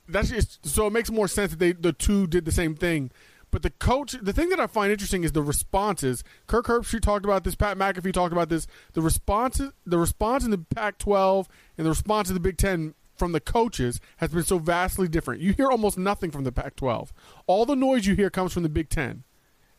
[0.07, 3.11] that's just so it makes more sense that they the two did the same thing.
[3.51, 6.23] But the coach, the thing that I find interesting is the responses.
[6.45, 7.55] Kirk Herbstreit talked about this.
[7.55, 8.67] Pat McAfee talked about this.
[8.93, 13.31] The responses, the response in the Pac-12 and the response in the Big Ten from
[13.31, 15.41] the coaches has been so vastly different.
[15.41, 17.09] You hear almost nothing from the Pac-12.
[17.47, 19.23] All the noise you hear comes from the Big Ten,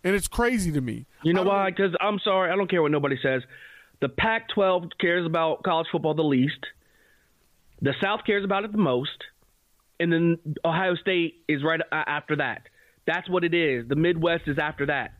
[0.02, 1.06] and it's crazy to me.
[1.22, 1.70] You know why?
[1.70, 3.42] Because I'm sorry, I don't care what nobody says.
[4.00, 6.64] The Pac-12 cares about college football the least.
[7.80, 9.24] The South cares about it the most,
[10.00, 12.62] and then Ohio State is right uh, after that.
[13.06, 13.88] That's what it is.
[13.88, 15.12] The Midwest is after that.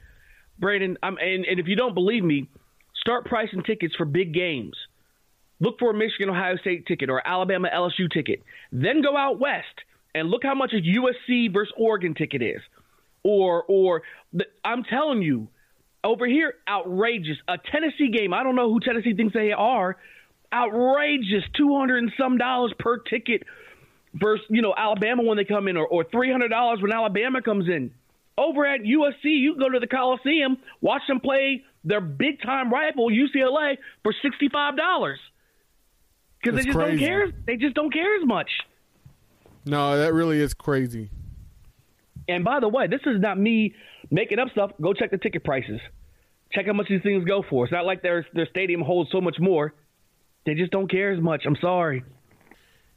[0.59, 2.49] Brandon, I'm, and, and if you don't believe me,
[3.01, 4.77] start pricing tickets for big games.
[5.61, 8.43] Look for a Michigan Ohio State ticket or Alabama LSU ticket.
[8.73, 9.67] Then go out west
[10.15, 12.61] and look how much a USC versus Oregon ticket is.
[13.23, 15.49] Or or the, I'm telling you,
[16.05, 17.39] over here, outrageous.
[17.49, 18.33] A Tennessee game.
[18.33, 19.97] I don't know who Tennessee thinks they are.
[20.53, 23.43] Outrageous, two hundred and some dollars per ticket
[24.15, 27.43] versus you know Alabama when they come in, or, or three hundred dollars when Alabama
[27.43, 27.91] comes in.
[28.39, 33.09] Over at USC, you go to the Coliseum, watch them play their big time rival
[33.11, 35.19] UCLA for sixty five dollars
[36.43, 36.99] because they just crazy.
[36.99, 37.33] don't care.
[37.47, 38.51] They just don't care as much.
[39.65, 41.11] No, that really is crazy.
[42.29, 43.75] And by the way, this is not me
[44.11, 44.71] making up stuff.
[44.81, 45.81] Go check the ticket prices.
[46.53, 47.65] Check how much these things go for.
[47.65, 49.75] It's not like their their stadium holds so much more.
[50.45, 51.43] They just don't care as much.
[51.45, 52.05] I'm sorry.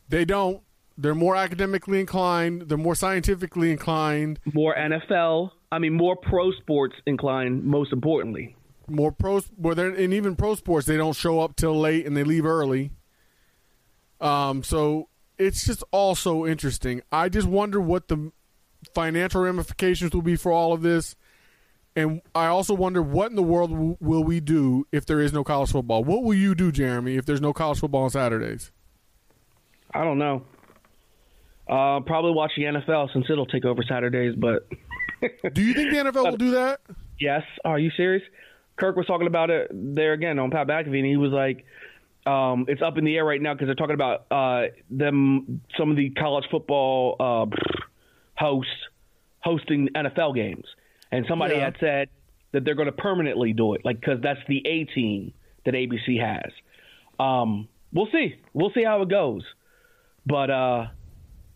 [0.08, 0.62] They don't.
[0.98, 2.64] They're more academically inclined.
[2.64, 4.40] They're more scientifically inclined.
[4.54, 5.52] More NFL.
[5.72, 7.64] I mean, more pro sports inclined.
[7.64, 8.56] Most importantly,
[8.88, 9.42] More pro.
[9.58, 12.92] Well, and even pro sports, they don't show up till late and they leave early.
[14.22, 14.64] Um.
[14.64, 17.02] So it's just all so interesting.
[17.12, 18.32] I just wonder what the
[18.94, 21.16] financial ramifications will be for all of this.
[21.96, 25.34] And I also wonder what in the world w- will we do if there is
[25.34, 26.04] no college football?
[26.04, 28.72] What will you do, Jeremy, if there's no college football on Saturdays?
[29.94, 30.44] I don't know.
[31.68, 34.36] Uh, probably watch the NFL since it'll take over Saturdays.
[34.38, 34.68] But
[35.54, 36.80] Do you think the NFL will do that?
[37.20, 38.24] yes, are you serious?
[38.78, 41.66] Kirk was talking about it there again on Pat McAfee, and he was like,
[42.30, 45.90] um, "It's up in the air right now because they're talking about uh, them some
[45.92, 47.46] of the college football uh,
[48.36, 48.72] hosts
[49.42, 50.66] hosting NFL games,
[51.12, 51.66] and somebody Yeah.
[51.66, 52.10] had said
[52.52, 55.34] that they're going to permanently do it, like because that's the A team
[55.66, 56.52] that ABC has.
[57.20, 58.36] Um, we'll see.
[58.54, 59.44] We'll see how it goes,
[60.26, 60.88] but uh,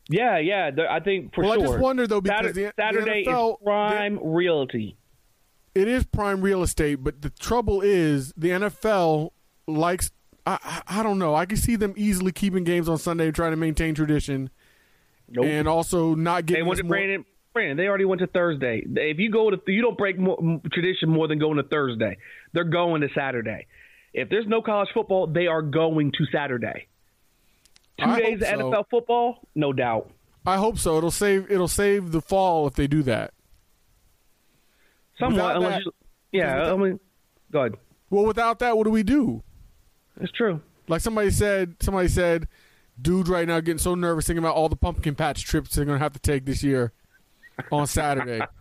[0.09, 3.25] yeah, yeah, I think for Well, I just wonder, though, because Saturday, the- the Saturday
[3.25, 4.97] NFL is prime realty.
[5.75, 9.31] It is prime real estate, but the trouble is the NFL
[9.67, 10.11] likes.
[10.45, 11.35] I, I I don't know.
[11.35, 14.49] I can see them easily keeping games on Sunday, trying to maintain tradition,
[15.29, 15.45] Nope.
[15.45, 16.63] and also not getting.
[16.63, 17.25] They went to more- Brandon.
[17.53, 18.83] Brandon, they already went to Thursday.
[18.83, 22.17] If you go to, you don't break more, tradition more than going to Thursday.
[22.51, 23.67] They're going to Saturday.
[24.11, 26.87] If there's no college football, they are going to Saturday.
[27.99, 28.55] Two I days of so.
[28.71, 30.09] NFL football, no doubt.
[30.47, 30.97] I hope so.
[30.97, 31.49] It'll save.
[31.51, 33.33] It'll save the fall if they do that.
[35.19, 35.91] Somewhat, that- you,
[36.31, 36.73] yeah.
[36.73, 36.99] I mean,
[37.51, 37.75] go ahead.
[38.09, 39.43] Well, without that, what do we do?
[40.19, 40.61] It's true.
[40.87, 41.75] Like somebody said.
[41.81, 42.47] Somebody said,
[43.01, 45.99] "Dude, right now getting so nervous thinking about all the pumpkin patch trips they're gonna
[45.99, 46.91] have to take this year
[47.71, 48.41] on Saturday.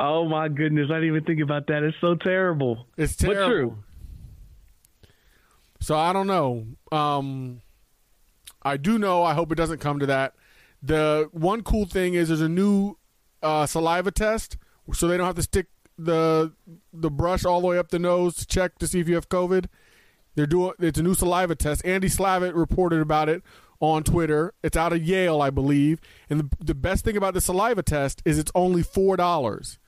[0.00, 1.82] Oh my goodness, I didn't even think about that.
[1.82, 2.86] It's so terrible.
[2.96, 3.78] It's But true.
[5.80, 6.66] So I don't know.
[6.92, 7.62] Um,
[8.62, 9.24] I do know.
[9.24, 10.34] I hope it doesn't come to that.
[10.82, 12.96] The one cool thing is there's a new
[13.42, 14.56] uh, saliva test,
[14.92, 15.66] so they don't have to stick
[15.98, 16.52] the
[16.92, 19.28] the brush all the way up the nose to check to see if you have
[19.28, 19.66] COVID.
[20.34, 21.84] They're doing it's a new saliva test.
[21.84, 23.42] Andy Slavitt reported about it
[23.80, 24.54] on Twitter.
[24.62, 26.00] It's out of Yale, I believe.
[26.30, 29.78] And the, the best thing about the saliva test is it's only four dollars.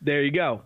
[0.00, 0.62] There you go.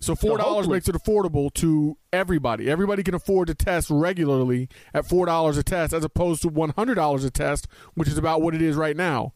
[0.00, 2.70] So four dollars hopefully- makes it affordable to everybody.
[2.70, 6.70] Everybody can afford to test regularly at four dollars a test, as opposed to one
[6.70, 9.34] hundred dollars a test, which is about what it is right now.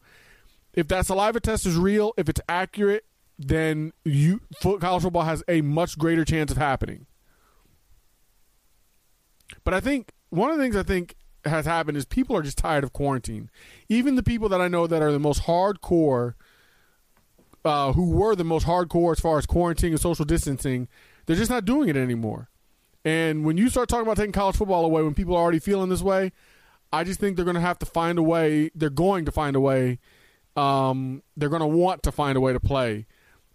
[0.73, 3.05] If that saliva test is real, if it's accurate,
[3.37, 7.05] then you college football has a much greater chance of happening.
[9.63, 12.57] But I think one of the things I think has happened is people are just
[12.57, 13.49] tired of quarantine.
[13.89, 16.33] Even the people that I know that are the most hardcore
[17.63, 20.87] uh, who were the most hardcore as far as quarantine and social distancing,
[21.25, 22.49] they're just not doing it anymore.
[23.03, 25.89] And when you start talking about taking college football away, when people are already feeling
[25.89, 26.31] this way,
[26.91, 28.71] I just think they're going to have to find a way.
[28.73, 29.99] They're going to find a way.
[30.55, 33.05] Um, they're going to want to find a way to play.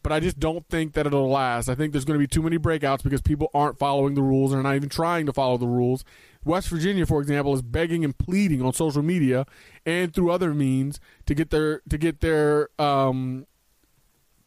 [0.02, 1.68] But I just don't think that it'll last.
[1.68, 4.50] I think there's going to be too many breakouts because people aren't following the rules
[4.50, 6.04] and are not even trying to follow the rules.
[6.42, 9.44] West Virginia, for example, is begging and pleading on social media
[9.84, 13.46] and through other means to get their to get their um,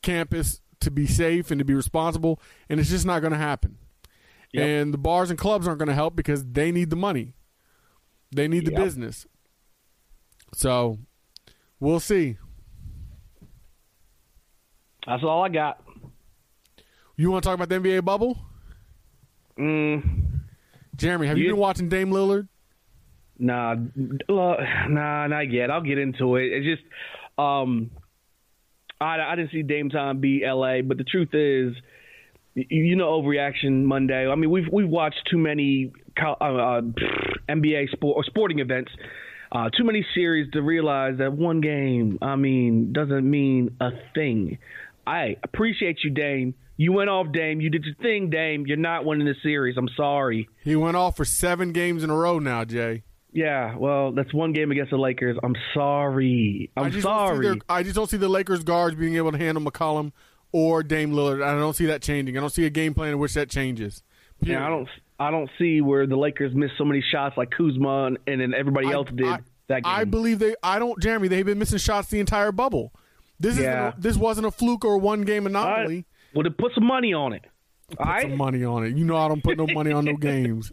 [0.01, 2.39] campus to be safe and to be responsible,
[2.69, 3.77] and it's just not going to happen.
[4.51, 4.67] Yep.
[4.67, 7.33] And the bars and clubs aren't going to help because they need the money.
[8.31, 9.25] They need the business.
[10.53, 10.99] So,
[11.79, 12.37] we'll see.
[15.07, 15.81] That's all I got.
[17.15, 18.37] You want to talk about the NBA bubble?
[19.57, 20.39] Mm,
[20.95, 22.47] Jeremy, have you, You- been watching Dame Lillard?
[23.39, 23.75] Nah,
[24.27, 25.69] nah, not yet.
[25.71, 26.45] I'll get into it.
[26.53, 26.83] It's just,
[27.37, 27.89] um,
[29.01, 31.75] I, I didn't see Dame Time beat LA, but the truth is,
[32.55, 34.27] you know, overreaction Monday.
[34.29, 36.81] I mean, we've we've watched too many uh, uh,
[37.49, 38.91] NBA sport or sporting events,
[39.51, 44.59] uh, too many series to realize that one game, I mean, doesn't mean a thing.
[45.05, 46.55] I appreciate you, Dame.
[46.77, 47.61] You went off, Dame.
[47.61, 48.65] You did your thing, Dame.
[48.65, 49.75] You're not winning the series.
[49.77, 50.49] I'm sorry.
[50.63, 53.03] He went off for seven games in a row now, Jay.
[53.31, 55.37] Yeah, well, that's one game against the Lakers.
[55.43, 56.69] I'm sorry.
[56.77, 57.45] I I'm see sorry.
[57.47, 60.11] their, I just don't see the Lakers guards being able to handle McCollum
[60.51, 61.43] or Dame Lillard.
[61.43, 62.37] I don't see that changing.
[62.37, 64.03] I don't see a game plan in which that changes.
[64.41, 64.87] Yeah, I don't.
[65.19, 68.53] I don't see where the Lakers missed so many shots like Kuzma and, and then
[68.53, 69.93] everybody I- else did I, that game.
[69.93, 70.55] I believe they.
[70.61, 71.27] I don't, Jeremy.
[71.27, 72.93] They've been missing shots the entire bubble.
[73.39, 73.89] This Yeah.
[73.89, 76.05] is this wasn't a fluke or a one game anomaly.
[76.33, 77.45] Well, to put some money on it.
[77.97, 78.21] All Put right.
[78.23, 78.95] some money on it.
[78.97, 80.71] You know I don't put no money on no games.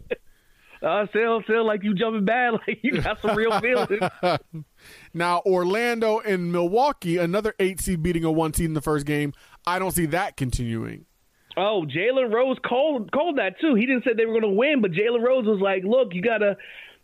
[0.81, 4.01] uh, still, still like you jumping bad, like you got some real feelings.
[5.13, 9.33] now Orlando and Milwaukee, another eight seed beating a one seed in the first game.
[9.67, 11.05] I don't see that continuing.
[11.57, 13.75] Oh, Jalen Rose called called that too.
[13.75, 16.21] He didn't say they were going to win, but Jalen Rose was like, "Look, you
[16.21, 16.55] gotta,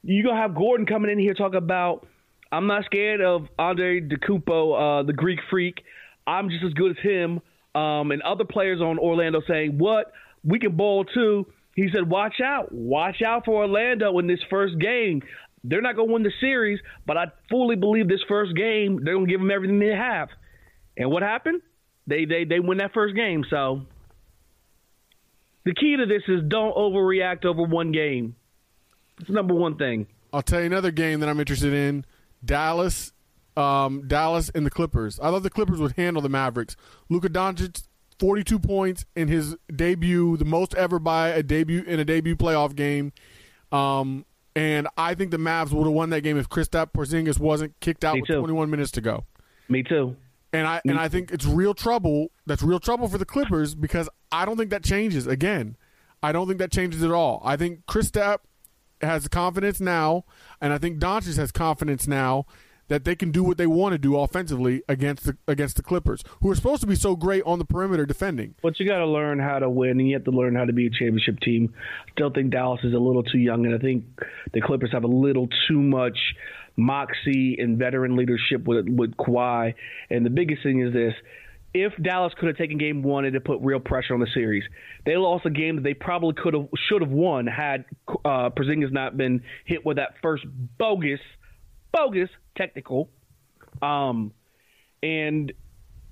[0.04, 2.08] you gonna have Gordon coming in here talk about.
[2.52, 5.84] I'm not scared of Antetokounmpo, uh, the Greek freak.
[6.26, 7.42] I'm just as good as him."
[7.76, 10.12] Um, and other players on Orlando saying, "What?
[10.44, 14.80] We can ball too." He said, "Watch out, watch out for Orlando in this first
[14.80, 15.22] game.
[15.64, 19.14] They're not going to win the series, but I fully believe this first game they're
[19.14, 20.30] going to give them everything they have."
[20.98, 21.62] And what happened?
[22.08, 23.46] They they they win that first game.
[23.50, 23.86] So
[25.66, 28.36] the key to this is don't overreact over one game.
[29.20, 30.08] It's number one thing.
[30.34, 32.06] I'll tell you another game that I'm interested in:
[32.44, 33.14] Dallas,
[33.56, 35.20] um, Dallas and the Clippers.
[35.20, 36.76] I thought the Clippers would handle the Mavericks.
[37.10, 37.84] Luka Doncic,
[38.20, 42.76] 42 points in his debut, the most ever by a debut in a debut playoff
[42.76, 43.12] game.
[43.72, 47.80] Um, and I think the Mavs would have won that game if Kristaps Porzingis wasn't
[47.80, 48.40] kicked out Me with too.
[48.40, 49.26] 21 minutes to go.
[49.70, 50.16] Me too.
[50.54, 52.32] And I and I think it's real trouble.
[52.46, 55.28] That's real trouble for the Clippers because I don't think that changes.
[55.28, 55.76] Again,
[56.24, 57.42] I don't think that changes at all.
[57.44, 58.40] I think Kristaps
[59.02, 60.26] has confidence now,
[60.62, 62.46] and I think Doncic has confidence now
[62.88, 66.24] that they can do what they want to do offensively against the against the Clippers,
[66.42, 68.56] who are supposed to be so great on the perimeter defending.
[68.62, 70.74] But you got to learn how to win, and you have to learn how to
[70.74, 71.74] be a championship team.
[72.08, 74.06] I still think Dallas is a little too young, and I think
[74.54, 76.18] the Clippers have a little too much
[76.78, 79.74] moxie and veteran leadership with with Kawhi.
[80.10, 81.14] And the biggest thing is this:
[81.74, 84.64] if Dallas could have taken Game One and to put real pressure on the series,
[85.06, 87.86] they lost a game that they probably could have should have won had
[88.26, 90.46] uh, not been hit with that first
[90.78, 91.20] bogus,
[91.92, 93.10] bogus technical.
[93.82, 94.34] Um,
[95.04, 95.52] and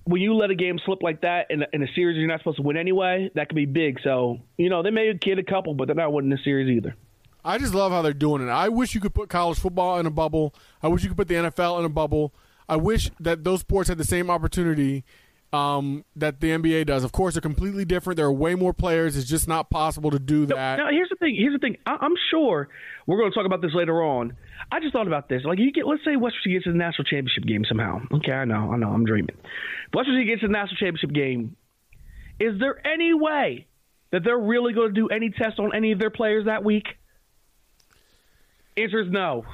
[0.04, 2.39] when you let a game slip like that in a, in a series you're not
[2.39, 4.00] supposed to win anyway, that could be big.
[4.04, 6.70] So you know they may have kid a couple, but they're not winning the series
[6.70, 6.96] either.
[7.44, 8.50] I just love how they're doing it.
[8.50, 10.54] I wish you could put college football in a bubble.
[10.82, 12.34] I wish you could put the NFL in a bubble.
[12.68, 15.06] I wish that those sports had the same opportunity
[15.56, 17.04] um, that the NBA does.
[17.04, 18.18] Of course, they're completely different.
[18.18, 19.15] There are way more players.
[19.15, 20.78] It's just not possible to do that.
[20.78, 21.36] Now here's the thing.
[21.38, 21.78] Here's the thing.
[21.86, 22.68] I, I'm sure
[23.08, 24.36] we're going to talk about this later on.
[24.72, 25.44] I just thought about this.
[25.46, 28.02] Like you get, let's say West Virginia gets to the national championship game somehow.
[28.12, 29.36] Okay, I know, I know, I'm dreaming.
[29.94, 31.56] West Virginia gets to the national championship game.
[32.39, 33.68] Is there any way
[34.12, 36.86] that they're really going to do any tests on any of their players that week?
[38.78, 39.46] Answer is no.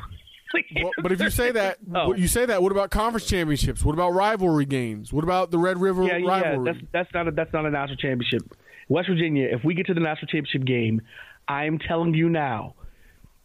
[0.76, 2.10] Well, but if you say that, oh.
[2.10, 2.62] what you say that.
[2.64, 3.84] What about conference championships?
[3.84, 5.12] What about rivalry games?
[5.14, 7.98] What about the Red River yeah, yeah, that's that's not a that's not a national
[7.98, 8.42] championship.
[8.90, 11.02] West Virginia, if we get to the national championship game,
[11.48, 12.76] I am telling you now,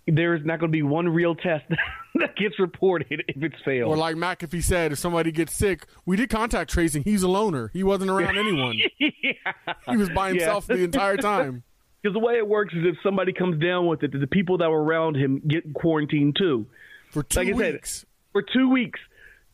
[0.09, 1.64] there is not going to be one real test
[2.16, 3.90] that gets reported if it's failed.
[3.90, 7.03] or like McAfee said, if somebody gets sick, we did contact tracing.
[7.05, 7.71] He's a loner.
[7.73, 8.77] He wasn't around anyone.
[8.99, 10.35] He was by Yeah.
[10.35, 11.62] himself the entire time.
[12.03, 14.71] Because the way it works is if somebody comes down with it, the people that
[14.71, 16.66] were around him get quarantined too.
[17.16, 18.05] For two Like I said, weeks.
[18.33, 19.00] For two weeks.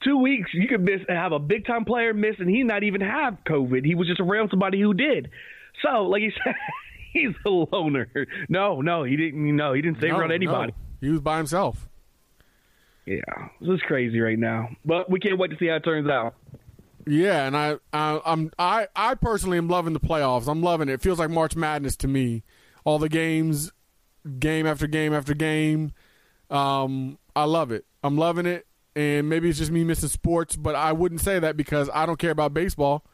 [0.02, 2.82] Two weeks, you could miss and have a big time player miss, and he not
[2.82, 3.84] even have COVID.
[3.84, 5.30] He was just around somebody who did.
[5.80, 6.54] So, like you said,
[7.12, 8.10] he's a loner.
[8.48, 9.54] No, no, he didn't.
[9.54, 10.34] No, he didn't stay No, around no.
[10.34, 10.74] anybody.
[11.00, 11.88] He was by himself.
[13.06, 13.20] Yeah,
[13.60, 16.34] this is crazy right now, but we can't wait to see how it turns out.
[17.06, 20.48] Yeah, and I, I, I'm, I, I personally am loving the playoffs.
[20.48, 20.94] I'm loving it.
[20.94, 22.42] It feels like March Madness to me.
[22.84, 23.70] All the games,
[24.40, 25.92] game after game after game.
[26.50, 27.84] Um, I love it.
[28.02, 28.66] I'm loving it.
[28.94, 32.18] And maybe it's just me missing sports, but I wouldn't say that because I don't
[32.18, 33.06] care about baseball,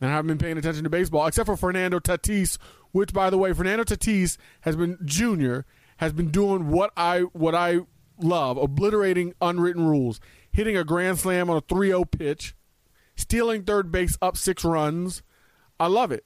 [0.00, 2.56] and I haven't been paying attention to baseball except for Fernando Tatis,
[2.92, 7.54] which, by the way, Fernando Tatis has been Junior has been doing what I what
[7.54, 7.80] I
[8.20, 10.20] love, obliterating unwritten rules,
[10.52, 12.54] hitting a grand slam on a 3-0 pitch
[13.16, 15.22] stealing third base up six runs.
[15.78, 16.24] I love it.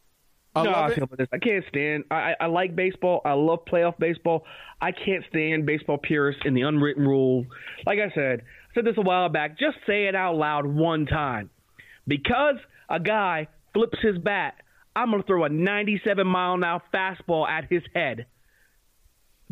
[0.60, 1.28] I no, I feel about this.
[1.32, 2.04] I can't stand.
[2.10, 3.20] I, I I like baseball.
[3.24, 4.44] I love playoff baseball.
[4.80, 7.46] I can't stand baseball purists and the unwritten rule.
[7.86, 9.58] Like I said, I said this a while back.
[9.58, 11.50] Just say it out loud one time.
[12.06, 12.56] Because
[12.88, 14.54] a guy flips his bat,
[14.96, 18.26] I'm gonna throw a 97 mile an hour fastball at his head.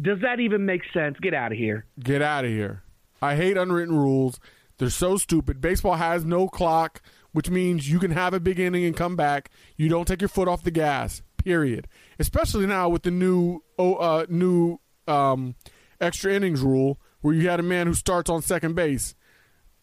[0.00, 1.16] Does that even make sense?
[1.20, 1.86] Get out of here.
[1.98, 2.82] Get out of here.
[3.22, 4.38] I hate unwritten rules.
[4.78, 5.61] They're so stupid.
[5.61, 7.00] Baseball has no clock,
[7.37, 9.51] which means you can have a big inning and come back.
[9.76, 11.20] You don't take your foot off the gas.
[11.37, 11.87] Period.
[12.18, 15.55] Especially now with the new oh, uh, new um,
[16.01, 19.14] extra innings rule, where you had a man who starts on second base.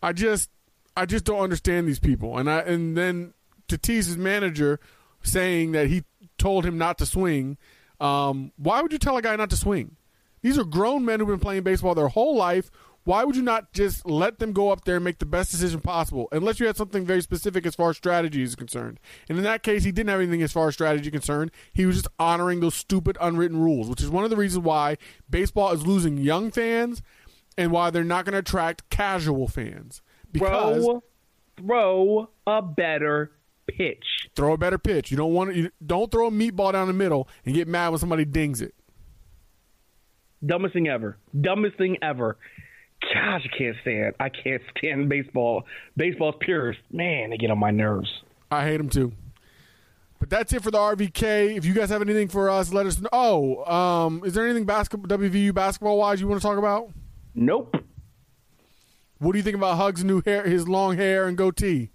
[0.01, 0.49] I just
[0.97, 2.39] I just don't understand these people.
[2.39, 3.35] And I and then
[3.67, 4.79] Tatis's manager
[5.21, 6.05] saying that he
[6.39, 7.59] told him not to swing.
[7.99, 9.95] Um, why would you tell a guy not to swing?
[10.41, 12.71] These are grown men who've been playing baseball their whole life,
[13.05, 15.81] why would you not just let them go up there and make the best decision
[15.81, 18.99] possible, unless you had something very specific as far as strategy is concerned?
[19.27, 21.51] And in that case, he didn't have anything as far as strategy concerned.
[21.73, 24.97] He was just honoring those stupid unwritten rules, which is one of the reasons why
[25.29, 27.01] baseball is losing young fans
[27.57, 30.01] and why they're not going to attract casual fans.
[30.31, 31.03] Because Throw,
[31.57, 33.31] throw a better
[33.67, 34.29] pitch.
[34.35, 35.11] throw a better pitch.
[35.11, 37.89] You don't want to, you don't throw a meatball down the middle and get mad
[37.89, 38.73] when somebody dings it.
[40.45, 41.17] Dumbest thing ever.
[41.39, 42.37] Dumbest thing ever.
[43.13, 44.15] Gosh, I can't stand.
[44.19, 45.65] I can't stand baseball.
[45.97, 46.79] Baseball's purist.
[46.91, 48.09] Man, they get on my nerves.
[48.51, 49.11] I hate them too.
[50.19, 51.57] But that's it for the RVK.
[51.57, 53.09] If you guys have anything for us, let us know.
[53.11, 56.89] Oh, um, is there anything basketball WVU basketball wise you want to talk about?
[57.35, 57.75] Nope.
[59.19, 61.89] What do you think about Hugs' new hair, his long hair and goatee?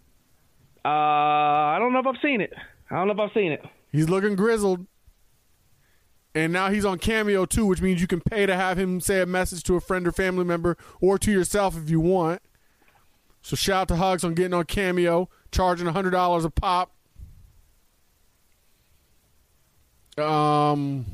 [0.84, 2.52] Uh, I don't know if I've seen it.
[2.90, 3.64] I don't know if I've seen it.
[3.92, 4.86] He's looking grizzled.
[6.38, 9.20] And now he's on Cameo too, which means you can pay to have him say
[9.20, 12.40] a message to a friend or family member or to yourself if you want.
[13.42, 16.92] So shout out to Hugs on getting on Cameo, charging hundred dollars a pop.
[20.16, 21.06] Um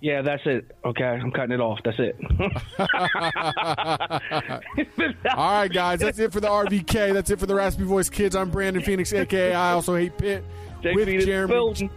[0.00, 0.74] Yeah, that's it.
[0.82, 1.80] Okay, I'm cutting it off.
[1.84, 2.16] That's it.
[5.36, 7.12] All right, guys, that's it for the RVK.
[7.12, 8.34] That's it for the Raspy Voice Kids.
[8.34, 10.42] I'm Brandon Phoenix, aka I also hate Pitt,
[10.82, 11.90] Jake with Jeremy.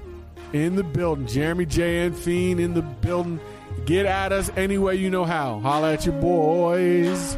[0.54, 1.28] In the building.
[1.28, 3.40] Jeremy J and Fiend in the building.
[3.86, 5.60] Get at us any way you know how.
[5.60, 7.38] Holla at your boys.